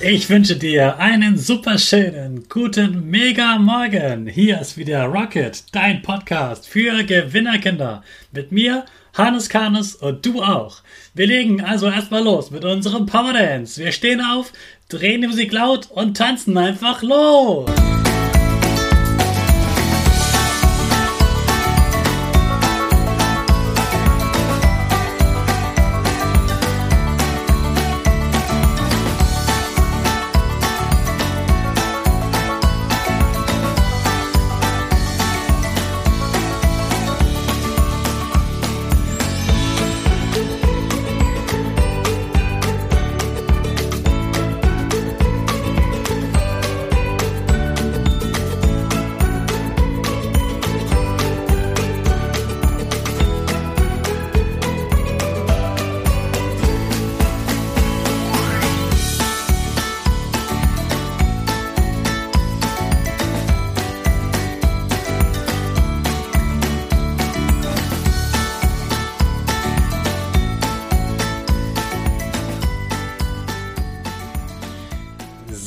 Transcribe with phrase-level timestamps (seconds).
[0.00, 4.28] Ich wünsche dir einen super schönen, guten Mega Morgen.
[4.28, 8.04] Hier ist wieder Rocket, dein Podcast für Gewinnerkinder.
[8.30, 8.84] Mit mir,
[9.14, 10.82] Hannes Karnes und du auch.
[11.14, 13.82] Wir legen also erstmal los mit unserem Power Dance.
[13.82, 14.52] Wir stehen auf,
[14.88, 17.68] drehen die Musik laut und tanzen einfach los.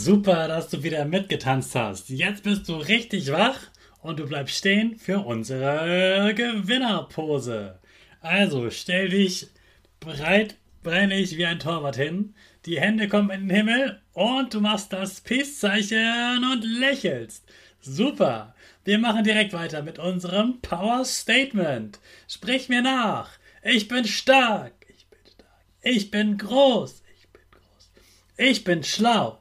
[0.03, 2.09] Super, dass du wieder mitgetanzt hast.
[2.09, 3.59] Jetzt bist du richtig wach
[4.01, 7.77] und du bleibst stehen für unsere Gewinnerpose.
[8.19, 9.49] Also stell dich
[9.99, 12.33] breitbeinig wie ein Torwart hin,
[12.65, 17.45] die Hände kommen in den Himmel und du machst das Peace-Zeichen und lächelst.
[17.79, 18.55] Super.
[18.83, 21.99] Wir machen direkt weiter mit unserem Power Statement.
[22.27, 23.29] Sprich mir nach.
[23.61, 24.73] Ich bin stark.
[24.87, 25.61] Ich bin stark.
[25.83, 27.03] Ich bin groß.
[27.19, 27.91] Ich bin groß.
[28.37, 29.40] Ich bin schlau.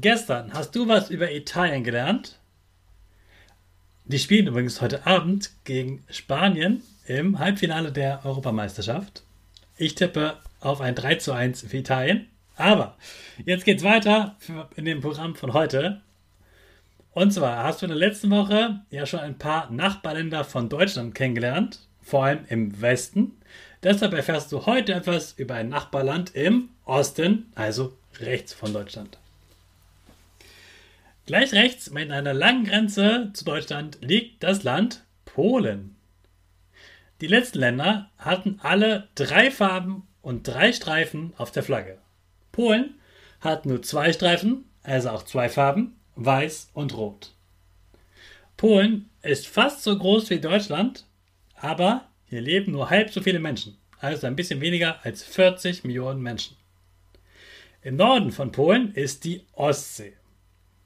[0.00, 2.38] Gestern hast du was über Italien gelernt.
[4.04, 9.24] Die spielen übrigens heute Abend gegen Spanien im Halbfinale der Europameisterschaft.
[9.76, 12.28] Ich tippe auf ein 3 zu 1 für Italien.
[12.54, 12.96] Aber
[13.44, 14.36] jetzt geht's weiter
[14.76, 16.00] in dem Programm von heute.
[17.10, 21.16] Und zwar hast du in der letzten Woche ja schon ein paar Nachbarländer von Deutschland
[21.16, 23.32] kennengelernt, vor allem im Westen.
[23.82, 29.18] Deshalb erfährst du heute etwas über ein Nachbarland im Osten, also rechts von Deutschland.
[31.28, 35.94] Gleich rechts mit einer langen Grenze zu Deutschland liegt das Land Polen.
[37.20, 41.98] Die letzten Länder hatten alle drei Farben und drei Streifen auf der Flagge.
[42.50, 42.94] Polen
[43.42, 47.34] hat nur zwei Streifen, also auch zwei Farben, weiß und rot.
[48.56, 51.04] Polen ist fast so groß wie Deutschland,
[51.56, 56.22] aber hier leben nur halb so viele Menschen, also ein bisschen weniger als 40 Millionen
[56.22, 56.56] Menschen.
[57.82, 60.17] Im Norden von Polen ist die Ostsee.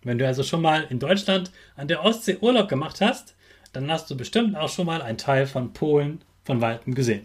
[0.04, 3.34] Wenn du also schon mal in Deutschland an der Ostsee Urlaub gemacht hast,
[3.72, 7.24] dann hast du bestimmt auch schon mal einen Teil von Polen von weitem gesehen.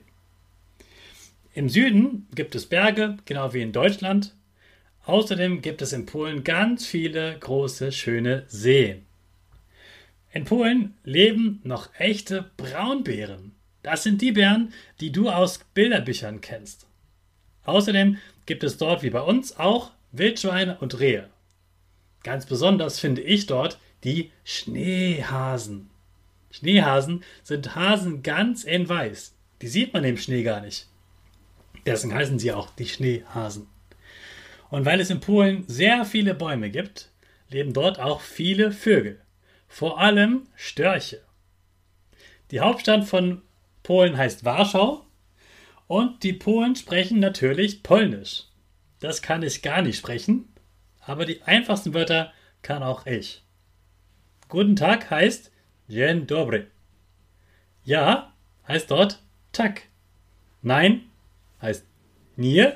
[1.53, 4.35] Im Süden gibt es Berge, genau wie in Deutschland.
[5.05, 9.05] Außerdem gibt es in Polen ganz viele große, schöne Seen.
[10.31, 13.53] In Polen leben noch echte Braunbären.
[13.81, 16.85] Das sind die Bären, die du aus Bilderbüchern kennst.
[17.63, 21.29] Außerdem gibt es dort wie bei uns auch Wildschweine und Rehe.
[22.27, 25.89] Ganz besonders finde ich dort die Schneehasen.
[26.51, 29.33] Schneehasen sind Hasen ganz in weiß.
[29.61, 30.87] Die sieht man im Schnee gar nicht.
[31.85, 33.67] Deswegen heißen sie auch die Schneehasen.
[34.69, 37.11] Und weil es in Polen sehr viele Bäume gibt,
[37.47, 39.21] leben dort auch viele Vögel.
[39.69, 41.21] Vor allem Störche.
[42.51, 43.41] Die Hauptstadt von
[43.84, 45.05] Polen heißt Warschau
[45.87, 48.47] und die Polen sprechen natürlich Polnisch.
[48.99, 50.49] Das kann ich gar nicht sprechen,
[51.07, 53.43] aber die einfachsten Wörter kann auch ich.
[54.49, 55.51] Guten Tag heißt
[55.87, 56.67] Dzień dobry.
[57.83, 58.33] Ja
[58.67, 59.23] heißt dort
[59.53, 59.83] Tak.
[60.61, 61.09] Nein
[61.61, 61.85] heißt
[62.35, 62.67] Nie.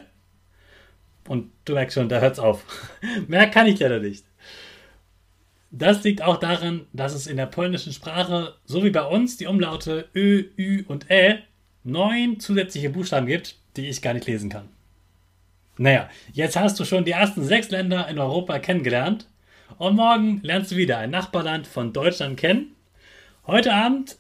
[1.28, 2.66] Und du merkst schon, da hört's auf.
[3.28, 4.26] Mehr kann ich leider nicht.
[5.70, 9.46] Das liegt auch daran, dass es in der polnischen Sprache, so wie bei uns, die
[9.46, 11.44] Umlaute Ö, Ü und Ä
[11.84, 14.70] neun zusätzliche Buchstaben gibt, die ich gar nicht lesen kann.
[15.78, 19.28] Naja, jetzt hast du schon die ersten sechs Länder in Europa kennengelernt
[19.78, 22.76] und morgen lernst du wieder ein Nachbarland von Deutschland kennen.
[23.48, 24.18] Heute Abend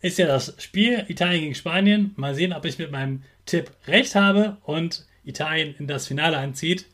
[0.00, 2.12] ist ja das Spiel Italien gegen Spanien.
[2.16, 6.86] Mal sehen, ob ich mit meinem Tipp recht habe und Italien in das Finale einzieht.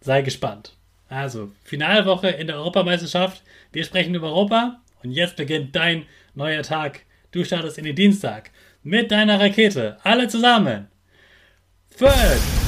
[0.00, 0.74] Sei gespannt.
[1.08, 3.42] Also, Finalwoche in der Europameisterschaft.
[3.72, 7.00] Wir sprechen über Europa und jetzt beginnt dein neuer Tag.
[7.32, 8.50] Du startest in den Dienstag
[8.82, 9.98] mit deiner Rakete.
[10.02, 10.88] Alle zusammen.
[11.90, 12.67] 5,